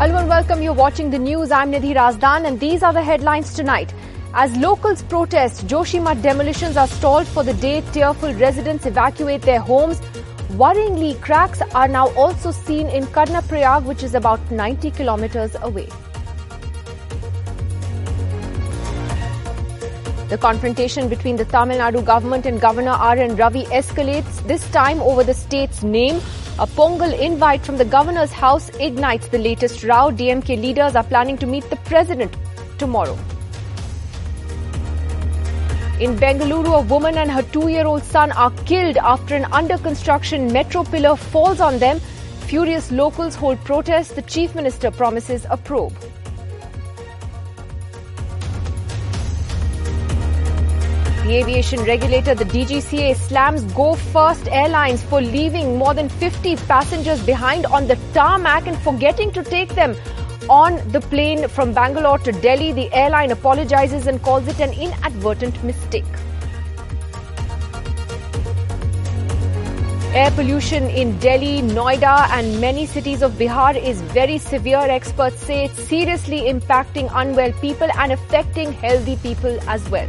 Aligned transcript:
Hello 0.00 0.16
and 0.16 0.28
welcome. 0.28 0.62
You're 0.62 0.74
watching 0.74 1.10
the 1.10 1.18
news. 1.18 1.50
I'm 1.50 1.72
Nidhi 1.72 1.92
Razdan 1.92 2.46
and 2.46 2.60
these 2.60 2.84
are 2.84 2.92
the 2.92 3.02
headlines 3.02 3.52
tonight. 3.52 3.92
As 4.32 4.56
locals 4.58 5.02
protest, 5.02 5.66
Joshimath 5.66 6.22
demolitions 6.22 6.76
are 6.76 6.86
stalled 6.86 7.26
for 7.26 7.42
the 7.42 7.54
day. 7.54 7.80
Tearful 7.92 8.32
residents 8.34 8.86
evacuate 8.86 9.42
their 9.42 9.58
homes. 9.58 10.00
Worryingly, 10.52 11.20
cracks 11.20 11.62
are 11.74 11.88
now 11.88 12.14
also 12.14 12.52
seen 12.52 12.86
in 12.86 13.06
Karnaprayag, 13.06 13.86
which 13.86 14.04
is 14.04 14.14
about 14.14 14.38
90 14.52 14.92
kilometers 14.92 15.56
away. 15.62 15.88
The 20.28 20.38
confrontation 20.38 21.08
between 21.08 21.34
the 21.34 21.44
Tamil 21.44 21.78
Nadu 21.78 22.04
government 22.04 22.46
and 22.46 22.60
Governor 22.60 22.92
R.N. 22.92 23.34
Ravi 23.34 23.64
escalates, 23.64 24.46
this 24.46 24.70
time 24.70 25.00
over 25.00 25.24
the 25.24 25.34
state's 25.34 25.82
name. 25.82 26.20
A 26.60 26.66
Pongal 26.66 27.16
invite 27.16 27.64
from 27.64 27.76
the 27.76 27.84
governor's 27.84 28.32
house 28.32 28.68
ignites 28.80 29.28
the 29.28 29.38
latest 29.38 29.84
row. 29.84 30.10
DMK 30.10 30.60
leaders 30.60 30.96
are 30.96 31.04
planning 31.04 31.38
to 31.38 31.46
meet 31.46 31.62
the 31.70 31.76
president 31.76 32.36
tomorrow. 32.78 33.16
In 36.00 36.16
Bengaluru, 36.16 36.78
a 36.78 36.80
woman 36.80 37.16
and 37.16 37.30
her 37.30 37.42
two-year-old 37.42 38.02
son 38.02 38.32
are 38.32 38.50
killed 38.66 38.96
after 38.96 39.36
an 39.36 39.44
under-construction 39.52 40.52
metro 40.52 40.82
pillar 40.82 41.14
falls 41.14 41.60
on 41.60 41.78
them. 41.78 42.00
Furious 42.48 42.90
locals 42.90 43.36
hold 43.36 43.62
protests. 43.64 44.14
The 44.14 44.22
chief 44.22 44.56
minister 44.56 44.90
promises 44.90 45.46
a 45.48 45.56
probe. 45.56 45.94
The 51.28 51.36
aviation 51.36 51.84
regulator, 51.84 52.34
the 52.34 52.46
DGCA, 52.46 53.14
slams 53.14 53.62
Go 53.74 53.96
First 53.96 54.48
Airlines 54.48 55.02
for 55.02 55.20
leaving 55.20 55.76
more 55.76 55.92
than 55.92 56.08
50 56.08 56.56
passengers 56.56 57.22
behind 57.22 57.66
on 57.66 57.86
the 57.86 57.96
tarmac 58.14 58.66
and 58.66 58.78
forgetting 58.78 59.30
to 59.32 59.44
take 59.44 59.74
them 59.74 59.94
on 60.48 60.76
the 60.88 61.02
plane 61.02 61.46
from 61.48 61.74
Bangalore 61.74 62.16
to 62.20 62.32
Delhi. 62.32 62.72
The 62.72 62.90
airline 62.94 63.30
apologizes 63.30 64.06
and 64.06 64.22
calls 64.22 64.48
it 64.48 64.58
an 64.58 64.72
inadvertent 64.72 65.62
mistake. 65.62 66.06
Air 70.14 70.30
pollution 70.30 70.84
in 70.84 71.18
Delhi, 71.18 71.60
Noida, 71.60 72.26
and 72.30 72.58
many 72.58 72.86
cities 72.86 73.20
of 73.20 73.32
Bihar 73.32 73.76
is 73.76 74.00
very 74.00 74.38
severe. 74.38 74.78
Experts 74.78 75.42
say 75.42 75.66
it's 75.66 75.88
seriously 75.88 76.40
impacting 76.54 77.10
unwell 77.12 77.52
people 77.60 77.88
and 77.98 78.12
affecting 78.12 78.72
healthy 78.72 79.16
people 79.16 79.60
as 79.68 79.86
well. 79.90 80.08